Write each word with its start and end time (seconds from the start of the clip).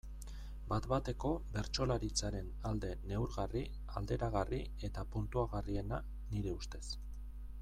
Bat-bateko 0.69 1.33
bertsolaritzaren 1.57 2.49
alde 2.71 2.91
neurgarri, 3.11 3.63
alderagarri 4.01 4.63
eta 4.89 5.05
puntuagarriena, 5.13 6.05
nire 6.35 6.61
ustez. 6.63 6.87